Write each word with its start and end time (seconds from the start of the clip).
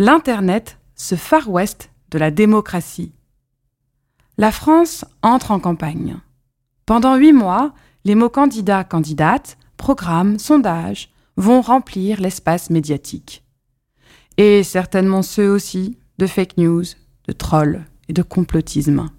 L'Internet, 0.00 0.78
ce 0.94 1.16
Far 1.16 1.50
West 1.50 1.90
de 2.12 2.18
la 2.18 2.30
démocratie. 2.30 3.10
La 4.36 4.52
France 4.52 5.04
entre 5.22 5.50
en 5.50 5.58
campagne. 5.58 6.18
Pendant 6.86 7.16
huit 7.16 7.32
mois, 7.32 7.74
les 8.04 8.14
mots 8.14 8.28
candidats, 8.28 8.84
candidates, 8.84 9.58
programmes, 9.76 10.38
sondages 10.38 11.10
vont 11.36 11.60
remplir 11.62 12.20
l'espace 12.20 12.70
médiatique. 12.70 13.42
Et 14.36 14.62
certainement 14.62 15.22
ceux 15.22 15.50
aussi 15.50 15.98
de 16.18 16.28
fake 16.28 16.58
news, 16.58 16.84
de 17.26 17.32
trolls 17.32 17.84
et 18.08 18.12
de 18.12 18.22
complotisme. 18.22 19.10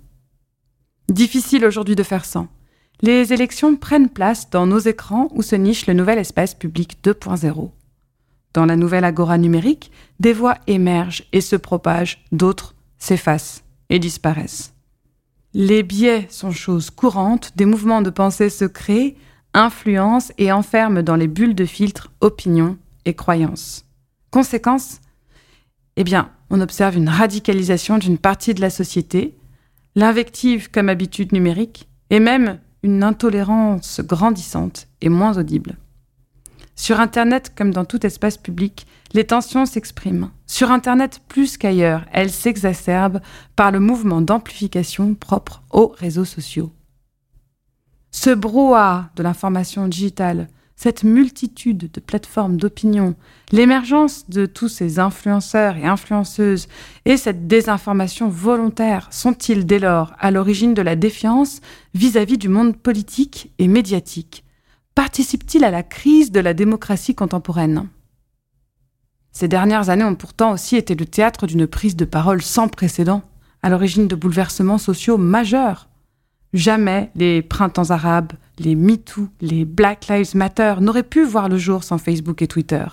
Difficile 1.09 1.65
aujourd'hui 1.65 1.97
de 1.97 2.03
faire 2.03 2.23
sans. 2.23 2.47
Les 3.01 3.33
élections 3.33 3.75
prennent 3.75 4.09
place 4.09 4.49
dans 4.49 4.65
nos 4.65 4.79
écrans 4.79 5.27
où 5.31 5.41
se 5.41 5.57
niche 5.57 5.87
le 5.87 5.93
nouvel 5.93 6.19
espace 6.19 6.55
public 6.55 6.99
2.0. 7.03 7.69
Dans 8.53 8.65
la 8.65 8.75
nouvelle 8.75 9.05
agora 9.05 9.37
numérique, 9.37 9.91
des 10.19 10.33
voix 10.33 10.57
émergent 10.67 11.23
et 11.31 11.41
se 11.41 11.55
propagent, 11.55 12.23
d'autres 12.31 12.75
s'effacent 12.97 13.63
et 13.89 13.99
disparaissent. 13.99 14.73
Les 15.53 15.83
biais 15.83 16.27
sont 16.29 16.51
choses 16.51 16.89
courantes, 16.89 17.51
des 17.55 17.65
mouvements 17.65 18.01
de 18.01 18.09
pensée 18.09 18.49
se 18.49 18.65
créent, 18.65 19.15
influencent 19.53 20.31
et 20.37 20.51
enferment 20.51 21.01
dans 21.01 21.15
les 21.15 21.27
bulles 21.27 21.55
de 21.55 21.65
filtre 21.65 22.11
opinions 22.21 22.77
et 23.05 23.15
croyances. 23.15 23.85
Conséquence 24.31 24.99
Eh 25.95 26.03
bien, 26.03 26.29
on 26.51 26.61
observe 26.61 26.97
une 26.97 27.09
radicalisation 27.09 27.97
d'une 27.97 28.17
partie 28.17 28.53
de 28.53 28.61
la 28.61 28.69
société, 28.69 29.35
l'invective 29.95 30.69
comme 30.69 30.89
habitude 30.89 31.31
numérique, 31.31 31.87
et 32.11 32.19
même 32.19 32.59
une 32.83 33.03
intolérance 33.03 34.01
grandissante 34.01 34.87
et 35.01 35.09
moins 35.09 35.37
audible. 35.37 35.77
Sur 36.79 37.01
Internet, 37.01 37.51
comme 37.57 37.71
dans 37.71 37.83
tout 37.83 38.05
espace 38.05 38.37
public, 38.37 38.87
les 39.11 39.25
tensions 39.25 39.65
s'expriment. 39.65 40.31
Sur 40.47 40.71
Internet, 40.71 41.19
plus 41.27 41.57
qu'ailleurs, 41.57 42.05
elles 42.13 42.31
s'exacerbent 42.31 43.19
par 43.57 43.71
le 43.71 43.81
mouvement 43.81 44.21
d'amplification 44.21 45.13
propre 45.13 45.61
aux 45.71 45.93
réseaux 45.97 46.23
sociaux. 46.23 46.71
Ce 48.11 48.29
brouhaha 48.29 49.09
de 49.17 49.23
l'information 49.23 49.89
digitale, 49.89 50.47
cette 50.77 51.03
multitude 51.03 51.91
de 51.91 51.99
plateformes 51.99 52.55
d'opinion, 52.55 53.15
l'émergence 53.51 54.29
de 54.29 54.45
tous 54.45 54.69
ces 54.69 54.99
influenceurs 54.99 55.75
et 55.75 55.85
influenceuses 55.85 56.69
et 57.03 57.17
cette 57.17 57.45
désinformation 57.45 58.29
volontaire 58.29 59.09
sont-ils 59.11 59.65
dès 59.65 59.79
lors 59.79 60.13
à 60.17 60.31
l'origine 60.31 60.73
de 60.73 60.81
la 60.81 60.95
défiance 60.95 61.59
vis-à-vis 61.93 62.35
-vis 62.35 62.39
du 62.39 62.47
monde 62.47 62.77
politique 62.77 63.51
et 63.59 63.67
médiatique? 63.67 64.45
Participe-t-il 64.99 65.63
à 65.63 65.71
la 65.71 65.81
crise 65.81 66.29
de 66.29 66.41
la 66.41 66.53
démocratie 66.53 67.15
contemporaine? 67.15 67.87
Ces 69.31 69.47
dernières 69.47 69.89
années 69.89 70.03
ont 70.03 70.15
pourtant 70.15 70.51
aussi 70.51 70.75
été 70.75 70.93
le 70.93 71.05
théâtre 71.05 71.47
d'une 71.47 71.67
prise 71.67 71.95
de 71.95 72.03
parole 72.03 72.41
sans 72.41 72.67
précédent, 72.67 73.21
à 73.63 73.69
l'origine 73.69 74.09
de 74.09 74.15
bouleversements 74.17 74.77
sociaux 74.77 75.17
majeurs. 75.17 75.87
Jamais 76.51 77.11
les 77.15 77.41
printemps 77.41 77.91
arabes, 77.91 78.33
les 78.57 78.75
MeToo, 78.75 79.29
les 79.39 79.63
Black 79.63 80.09
Lives 80.09 80.35
Matter 80.35 80.75
n'auraient 80.81 81.03
pu 81.03 81.23
voir 81.23 81.47
le 81.47 81.57
jour 81.57 81.85
sans 81.85 81.97
Facebook 81.97 82.41
et 82.41 82.47
Twitter. 82.49 82.83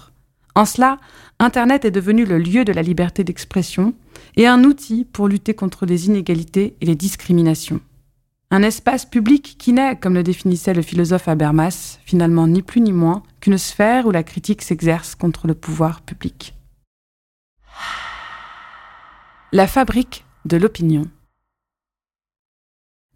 En 0.55 0.65
cela, 0.65 0.99
Internet 1.41 1.85
est 1.85 1.91
devenu 1.91 2.25
le 2.25 2.39
lieu 2.39 2.65
de 2.65 2.73
la 2.73 2.83
liberté 2.83 3.25
d'expression 3.25 3.95
et 4.37 4.47
un 4.47 4.63
outil 4.63 5.05
pour 5.07 5.27
lutter 5.27 5.55
contre 5.55 5.87
les 5.87 6.07
inégalités 6.07 6.77
et 6.81 6.87
les 6.87 6.95
discriminations. 6.95 7.81
Un 8.51 8.63
espace 8.63 9.05
public 9.05 9.57
qui 9.59 9.73
n'est, 9.73 9.97
comme 9.97 10.15
le 10.15 10.23
définissait 10.23 10.73
le 10.73 10.83
philosophe 10.83 11.27
Habermas, 11.27 11.99
finalement 12.05 12.47
ni 12.47 12.63
plus 12.63 12.81
ni 12.81 12.93
moins 12.93 13.25
qu'une 13.41 13.59
sphère 13.59 14.07
où 14.07 14.13
la 14.13 14.23
critique 14.23 14.63
s'exerce 14.63 15.17
contre 15.17 15.49
le 15.49 15.55
pouvoir 15.55 16.03
public. 16.03 16.55
La 19.51 19.67
fabrique 19.67 20.25
de 20.45 20.57
l'opinion. 20.57 21.03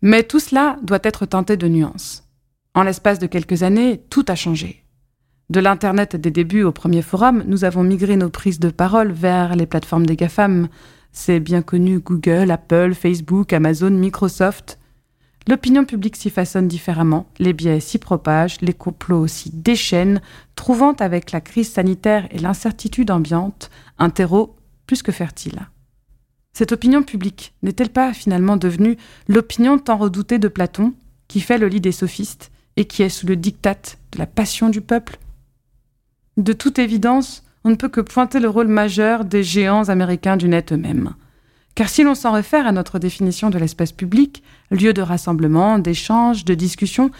Mais 0.02 0.24
tout 0.24 0.40
cela 0.40 0.78
doit 0.82 0.98
être 1.04 1.26
teinté 1.26 1.56
de 1.56 1.68
nuances. 1.68 2.24
En 2.74 2.82
l'espace 2.82 3.20
de 3.20 3.26
quelques 3.26 3.62
années, 3.62 4.00
tout 4.10 4.24
a 4.26 4.34
changé. 4.34 4.84
De 5.48 5.60
l'Internet 5.60 6.16
des 6.16 6.30
débuts 6.32 6.62
au 6.64 6.72
premier 6.72 7.02
forum, 7.02 7.44
nous 7.46 7.64
avons 7.64 7.84
migré 7.84 8.16
nos 8.16 8.30
prises 8.30 8.60
de 8.60 8.70
parole 8.70 9.12
vers 9.12 9.54
les 9.54 9.66
plateformes 9.66 10.06
des 10.06 10.16
GAFAM. 10.16 10.68
C'est 11.12 11.40
bien 11.40 11.62
connu 11.62 12.00
Google, 12.00 12.50
Apple, 12.50 12.94
Facebook, 12.94 13.52
Amazon, 13.52 13.90
Microsoft, 13.90 14.79
L'opinion 15.48 15.84
publique 15.84 16.16
s'y 16.16 16.30
façonne 16.30 16.68
différemment, 16.68 17.26
les 17.38 17.52
biais 17.52 17.80
s'y 17.80 17.98
propagent, 17.98 18.60
les 18.60 18.74
complots 18.74 19.26
s'y 19.26 19.50
déchaînent, 19.50 20.20
trouvant 20.54 20.92
avec 20.92 21.32
la 21.32 21.40
crise 21.40 21.70
sanitaire 21.72 22.28
et 22.30 22.38
l'incertitude 22.38 23.10
ambiante 23.10 23.70
un 23.98 24.10
terreau 24.10 24.56
plus 24.86 25.02
que 25.02 25.12
fertile. 25.12 25.68
Cette 26.52 26.72
opinion 26.72 27.02
publique 27.02 27.54
n'est-elle 27.62 27.90
pas 27.90 28.12
finalement 28.12 28.56
devenue 28.56 28.96
l'opinion 29.28 29.78
tant 29.78 29.96
redoutée 29.96 30.38
de 30.38 30.48
Platon, 30.48 30.94
qui 31.28 31.40
fait 31.40 31.58
le 31.58 31.68
lit 31.68 31.80
des 31.80 31.92
sophistes 31.92 32.50
et 32.76 32.84
qui 32.84 33.02
est 33.02 33.08
sous 33.08 33.26
le 33.26 33.36
diktat 33.36 33.96
de 34.12 34.18
la 34.18 34.26
passion 34.26 34.68
du 34.68 34.80
peuple? 34.80 35.18
De 36.36 36.52
toute 36.52 36.78
évidence, 36.78 37.44
on 37.64 37.70
ne 37.70 37.76
peut 37.76 37.88
que 37.88 38.00
pointer 38.00 38.40
le 38.40 38.48
rôle 38.48 38.68
majeur 38.68 39.24
des 39.24 39.42
géants 39.42 39.88
américains 39.88 40.36
du 40.36 40.48
net 40.48 40.72
eux-mêmes. 40.72 41.14
Car 41.74 41.88
si 41.88 42.02
l'on 42.02 42.14
s'en 42.14 42.32
réfère 42.32 42.66
à 42.66 42.72
notre 42.72 42.98
définition 42.98 43.50
de 43.50 43.58
l'espace 43.58 43.92
public, 43.92 44.42
lieu 44.70 44.92
de 44.92 45.02
rassemblement, 45.02 45.78
d'échange, 45.78 46.44
de 46.44 46.54
discussion, 46.54 47.10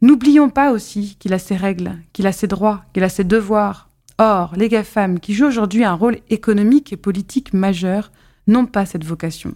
n'oublions 0.00 0.48
pas 0.48 0.72
aussi 0.72 1.16
qu'il 1.18 1.32
a 1.32 1.38
ses 1.38 1.56
règles, 1.56 1.96
qu'il 2.12 2.26
a 2.26 2.32
ses 2.32 2.46
droits, 2.46 2.84
qu'il 2.92 3.04
a 3.04 3.08
ses 3.08 3.24
devoirs. 3.24 3.88
Or, 4.18 4.54
les 4.56 4.68
GAFAM, 4.68 5.18
qui 5.18 5.34
jouent 5.34 5.46
aujourd'hui 5.46 5.84
un 5.84 5.94
rôle 5.94 6.18
économique 6.30 6.92
et 6.92 6.96
politique 6.96 7.52
majeur, 7.52 8.12
n'ont 8.46 8.66
pas 8.66 8.86
cette 8.86 9.04
vocation. 9.04 9.54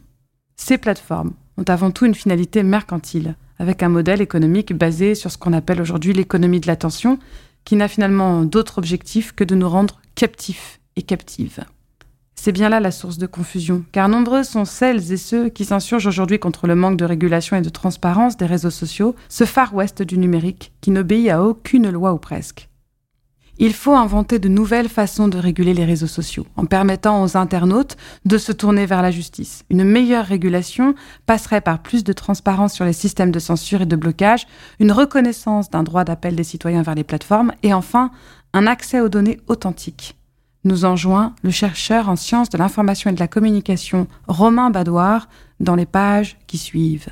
Ces 0.56 0.78
plateformes 0.78 1.32
ont 1.56 1.64
avant 1.64 1.90
tout 1.90 2.06
une 2.06 2.14
finalité 2.14 2.62
mercantile, 2.62 3.36
avec 3.58 3.82
un 3.82 3.88
modèle 3.88 4.20
économique 4.20 4.72
basé 4.72 5.14
sur 5.14 5.30
ce 5.30 5.38
qu'on 5.38 5.52
appelle 5.52 5.80
aujourd'hui 5.80 6.12
l'économie 6.12 6.60
de 6.60 6.66
l'attention, 6.66 7.18
qui 7.64 7.76
n'a 7.76 7.88
finalement 7.88 8.44
d'autre 8.44 8.78
objectif 8.78 9.32
que 9.32 9.44
de 9.44 9.54
nous 9.54 9.68
rendre 9.68 10.00
captifs 10.14 10.80
et 10.96 11.02
captives. 11.02 11.64
C'est 12.40 12.52
bien 12.52 12.68
là 12.68 12.78
la 12.78 12.92
source 12.92 13.18
de 13.18 13.26
confusion, 13.26 13.84
car 13.90 14.08
nombreux 14.08 14.44
sont 14.44 14.64
celles 14.64 15.10
et 15.12 15.16
ceux 15.16 15.48
qui 15.48 15.64
s'insurgent 15.64 16.06
aujourd'hui 16.06 16.38
contre 16.38 16.68
le 16.68 16.76
manque 16.76 16.96
de 16.96 17.04
régulation 17.04 17.56
et 17.56 17.62
de 17.62 17.68
transparence 17.68 18.36
des 18.36 18.46
réseaux 18.46 18.70
sociaux, 18.70 19.16
ce 19.28 19.42
Far 19.42 19.74
West 19.74 20.02
du 20.02 20.18
numérique 20.18 20.72
qui 20.80 20.92
n'obéit 20.92 21.30
à 21.30 21.42
aucune 21.42 21.90
loi 21.90 22.12
ou 22.12 22.18
presque. 22.18 22.68
Il 23.58 23.74
faut 23.74 23.96
inventer 23.96 24.38
de 24.38 24.48
nouvelles 24.48 24.88
façons 24.88 25.26
de 25.26 25.36
réguler 25.36 25.74
les 25.74 25.84
réseaux 25.84 26.06
sociaux, 26.06 26.46
en 26.54 26.64
permettant 26.64 27.24
aux 27.24 27.36
internautes 27.36 27.96
de 28.24 28.38
se 28.38 28.52
tourner 28.52 28.86
vers 28.86 29.02
la 29.02 29.10
justice. 29.10 29.64
Une 29.68 29.82
meilleure 29.82 30.24
régulation 30.24 30.94
passerait 31.26 31.60
par 31.60 31.82
plus 31.82 32.04
de 32.04 32.12
transparence 32.12 32.72
sur 32.72 32.84
les 32.84 32.92
systèmes 32.92 33.32
de 33.32 33.40
censure 33.40 33.82
et 33.82 33.86
de 33.86 33.96
blocage, 33.96 34.46
une 34.78 34.92
reconnaissance 34.92 35.70
d'un 35.70 35.82
droit 35.82 36.04
d'appel 36.04 36.36
des 36.36 36.44
citoyens 36.44 36.82
vers 36.82 36.94
les 36.94 37.02
plateformes, 37.02 37.50
et 37.64 37.74
enfin 37.74 38.12
un 38.52 38.68
accès 38.68 39.00
aux 39.00 39.08
données 39.08 39.40
authentiques 39.48 40.17
nous 40.68 40.84
enjoint 40.84 41.34
le 41.42 41.50
chercheur 41.50 42.08
en 42.08 42.14
sciences 42.14 42.50
de 42.50 42.58
l'information 42.58 43.10
et 43.10 43.14
de 43.14 43.18
la 43.18 43.26
communication 43.26 44.06
Romain 44.28 44.70
Badoir 44.70 45.28
dans 45.58 45.74
les 45.74 45.86
pages 45.86 46.38
qui 46.46 46.58
suivent. 46.58 47.08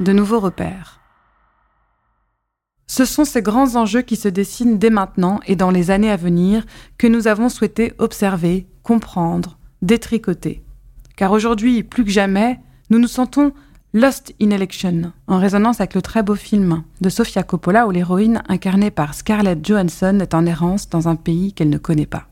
De 0.00 0.12
nouveaux 0.12 0.40
repères. 0.40 1.00
Ce 2.86 3.04
sont 3.04 3.24
ces 3.24 3.42
grands 3.42 3.76
enjeux 3.76 4.02
qui 4.02 4.16
se 4.16 4.28
dessinent 4.28 4.78
dès 4.78 4.90
maintenant 4.90 5.40
et 5.46 5.56
dans 5.56 5.70
les 5.70 5.90
années 5.90 6.10
à 6.10 6.16
venir 6.16 6.64
que 6.96 7.06
nous 7.06 7.28
avons 7.28 7.48
souhaité 7.48 7.92
observer, 7.98 8.66
comprendre, 8.82 9.58
détricoter. 9.82 10.64
Car 11.16 11.32
aujourd'hui, 11.32 11.82
plus 11.82 12.04
que 12.04 12.10
jamais, 12.10 12.60
nous 12.90 12.98
nous 12.98 13.08
sentons 13.08 13.52
Lost 14.00 14.32
in 14.40 14.50
Election, 14.50 15.12
en 15.26 15.40
résonance 15.40 15.80
avec 15.80 15.94
le 15.96 16.02
très 16.02 16.22
beau 16.22 16.36
film 16.36 16.84
de 17.00 17.08
Sofia 17.08 17.42
Coppola 17.42 17.88
où 17.88 17.90
l'héroïne 17.90 18.44
incarnée 18.46 18.92
par 18.92 19.12
Scarlett 19.12 19.66
Johansson 19.66 20.20
est 20.20 20.34
en 20.34 20.46
errance 20.46 20.88
dans 20.88 21.08
un 21.08 21.16
pays 21.16 21.52
qu'elle 21.52 21.68
ne 21.68 21.78
connaît 21.78 22.06
pas. 22.06 22.28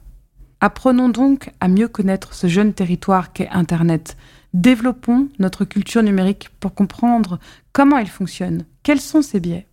Apprenons 0.61 1.09
donc 1.09 1.51
à 1.59 1.67
mieux 1.67 1.89
connaître 1.89 2.35
ce 2.35 2.47
jeune 2.47 2.73
territoire 2.73 3.33
qu'est 3.33 3.49
Internet. 3.49 4.17
Développons 4.55 5.29
notre 5.41 5.65
culture 5.65 6.05
numérique 6.05 6.51
pour 6.61 6.73
comprendre 6.73 7.41
comment 7.73 7.99
il 7.99 8.09
fonctionne, 8.09 8.65
quels 8.85 9.01
sont 9.01 9.23
ses 9.23 9.41
biais? 9.41 9.67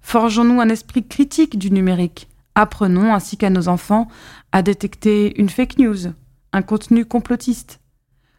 Forgeons-nous 0.00 0.60
un 0.60 0.68
esprit 0.68 1.06
critique 1.06 1.60
du 1.60 1.70
numérique. 1.70 2.28
Apprenons, 2.56 3.14
ainsi 3.14 3.36
qu'à 3.36 3.50
nos 3.50 3.68
enfants, 3.68 4.08
à 4.50 4.62
détecter 4.62 5.40
une 5.40 5.48
fake 5.48 5.78
news, 5.78 6.08
un 6.52 6.62
contenu 6.62 7.04
complotiste. 7.04 7.78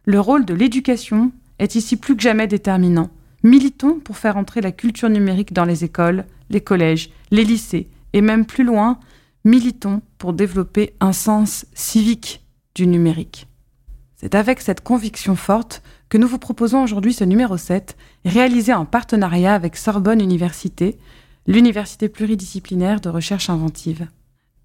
Le 0.04 0.20
rôle 0.20 0.44
de 0.44 0.54
l'éducation 0.54 1.32
est 1.62 1.75
ici 1.75 1.96
plus 1.96 2.16
que 2.16 2.24
jamais 2.24 2.48
déterminant. 2.48 3.10
Militons 3.44 4.00
pour 4.00 4.18
faire 4.18 4.36
entrer 4.36 4.62
la 4.62 4.72
culture 4.72 5.10
numérique 5.10 5.54
dans 5.54 5.63
les 5.63 5.84
écoles, 5.84 6.25
les 6.50 6.62
collèges, 6.62 7.12
les 7.30 7.46
lycées 7.46 7.90
et 8.13 8.22
même 8.22 8.46
plus 8.46 8.63
loin, 8.63 9.00
militons 9.46 10.02
pour 10.18 10.34
développer 10.34 10.94
un 11.00 11.13
sens 11.13 11.66
civique 11.74 12.44
du 12.75 12.88
numérique. 12.88 13.48
C'est 14.16 14.36
avec 14.36 14.60
cette 14.62 14.81
conviction 14.81 15.36
forte 15.36 15.81
que 16.10 16.18
nous 16.18 16.28
vous 16.28 16.40
proposons 16.40 16.84
aujourd'hui 16.84 17.13
ce 17.13 17.24
numéro 17.24 17.58
7, 17.58 17.96
réalisé 18.25 18.74
en 18.74 18.86
partenariat 18.86 19.54
avec 19.54 19.78
Sorbonne 19.78 20.22
Université, 20.22 21.00
l'université 21.48 22.10
pluridisciplinaire 22.10 23.02
de 23.02 23.10
recherche 23.10 23.50
inventive. 23.50 24.08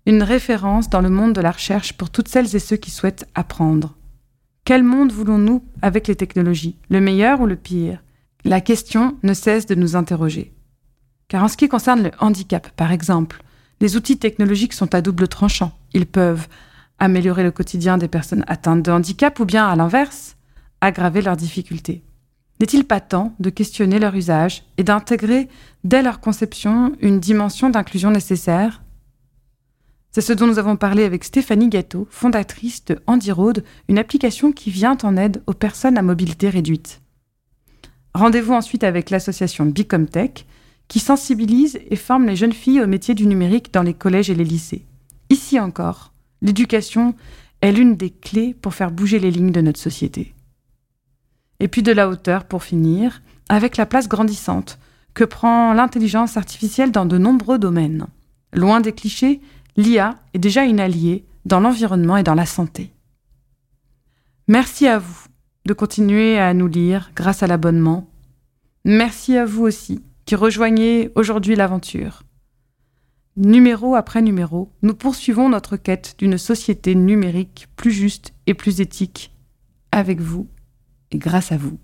une 0.08 0.22
référence 0.22 0.88
dans 0.88 1.00
le 1.00 1.10
monde 1.10 1.32
de 1.32 1.40
la 1.40 1.50
recherche 1.50 1.94
pour 1.94 2.10
toutes 2.10 2.28
celles 2.28 2.54
et 2.54 2.60
ceux 2.60 2.76
qui 2.76 2.92
souhaitent 2.92 3.26
apprendre. 3.34 3.96
Quel 4.66 4.82
monde 4.82 5.12
voulons-nous 5.12 5.62
avec 5.80 6.08
les 6.08 6.16
technologies 6.16 6.76
Le 6.90 7.00
meilleur 7.00 7.40
ou 7.40 7.46
le 7.46 7.54
pire? 7.54 8.02
La 8.44 8.60
question 8.60 9.16
ne 9.22 9.32
cesse 9.32 9.66
de 9.66 9.76
nous 9.76 9.94
interroger. 9.94 10.52
Car 11.28 11.44
en 11.44 11.46
ce 11.46 11.56
qui 11.56 11.68
concerne 11.68 12.02
le 12.02 12.10
handicap, 12.18 12.70
par 12.70 12.90
exemple, 12.90 13.44
les 13.80 13.94
outils 13.94 14.18
technologiques 14.18 14.72
sont 14.72 14.92
à 14.92 15.02
double 15.02 15.28
tranchant. 15.28 15.70
Ils 15.92 16.04
peuvent 16.04 16.48
améliorer 16.98 17.44
le 17.44 17.52
quotidien 17.52 17.96
des 17.96 18.08
personnes 18.08 18.44
atteintes 18.48 18.82
de 18.82 18.90
handicap 18.90 19.38
ou 19.38 19.44
bien, 19.44 19.68
à 19.68 19.76
l'inverse, 19.76 20.36
aggraver 20.80 21.22
leurs 21.22 21.36
difficultés. 21.36 22.02
N'est-il 22.58 22.86
pas 22.86 22.98
temps 22.98 23.36
de 23.38 23.50
questionner 23.50 24.00
leur 24.00 24.16
usage 24.16 24.64
et 24.78 24.82
d'intégrer 24.82 25.48
dès 25.84 26.02
leur 26.02 26.18
conception 26.18 26.90
une 27.00 27.20
dimension 27.20 27.70
d'inclusion 27.70 28.10
nécessaire 28.10 28.82
C'est 30.16 30.22
ce 30.22 30.32
dont 30.32 30.46
nous 30.46 30.58
avons 30.58 30.76
parlé 30.76 31.04
avec 31.04 31.24
Stéphanie 31.24 31.68
Gâteau, 31.68 32.08
fondatrice 32.10 32.82
de 32.86 32.98
Handy 33.06 33.30
Road, 33.30 33.62
une 33.90 33.98
application 33.98 34.50
qui 34.50 34.70
vient 34.70 34.96
en 35.02 35.14
aide 35.14 35.42
aux 35.46 35.52
personnes 35.52 35.98
à 35.98 36.02
mobilité 36.02 36.48
réduite. 36.48 37.02
Rendez-vous 38.14 38.54
ensuite 38.54 38.82
avec 38.82 39.10
l'association 39.10 39.66
Bicomtech, 39.66 40.46
qui 40.88 41.00
sensibilise 41.00 41.78
et 41.90 41.96
forme 41.96 42.24
les 42.24 42.34
jeunes 42.34 42.54
filles 42.54 42.80
au 42.80 42.86
métier 42.86 43.14
du 43.14 43.26
numérique 43.26 43.74
dans 43.74 43.82
les 43.82 43.92
collèges 43.92 44.30
et 44.30 44.34
les 44.34 44.42
lycées. 44.42 44.86
Ici 45.28 45.60
encore, 45.60 46.14
l'éducation 46.40 47.14
est 47.60 47.72
l'une 47.72 47.98
des 47.98 48.08
clés 48.08 48.54
pour 48.54 48.72
faire 48.72 48.92
bouger 48.92 49.18
les 49.18 49.30
lignes 49.30 49.52
de 49.52 49.60
notre 49.60 49.80
société. 49.80 50.32
Et 51.60 51.68
puis 51.68 51.82
de 51.82 51.92
la 51.92 52.08
hauteur 52.08 52.44
pour 52.44 52.62
finir, 52.62 53.20
avec 53.50 53.76
la 53.76 53.84
place 53.84 54.08
grandissante 54.08 54.78
que 55.12 55.24
prend 55.24 55.74
l'intelligence 55.74 56.38
artificielle 56.38 56.90
dans 56.90 57.04
de 57.04 57.18
nombreux 57.18 57.58
domaines. 57.58 58.06
Loin 58.54 58.80
des 58.80 58.92
clichés, 58.92 59.42
l'IA 59.76 60.16
est 60.34 60.38
déjà 60.38 60.64
une 60.64 60.80
alliée 60.80 61.24
dans 61.44 61.60
l'environnement 61.60 62.16
et 62.16 62.22
dans 62.22 62.34
la 62.34 62.46
santé. 62.46 62.92
Merci 64.48 64.86
à 64.86 64.98
vous 64.98 65.26
de 65.66 65.72
continuer 65.72 66.38
à 66.38 66.54
nous 66.54 66.68
lire 66.68 67.10
grâce 67.14 67.42
à 67.42 67.46
l'abonnement. 67.46 68.08
Merci 68.84 69.36
à 69.36 69.44
vous 69.44 69.64
aussi 69.64 70.02
qui 70.24 70.34
rejoignez 70.34 71.10
aujourd'hui 71.14 71.56
l'aventure. 71.56 72.22
Numéro 73.36 73.94
après 73.94 74.22
numéro, 74.22 74.72
nous 74.82 74.94
poursuivons 74.94 75.48
notre 75.48 75.76
quête 75.76 76.14
d'une 76.18 76.38
société 76.38 76.94
numérique 76.94 77.68
plus 77.76 77.92
juste 77.92 78.32
et 78.46 78.54
plus 78.54 78.80
éthique 78.80 79.32
avec 79.92 80.20
vous 80.20 80.48
et 81.10 81.18
grâce 81.18 81.52
à 81.52 81.56
vous. 81.56 81.78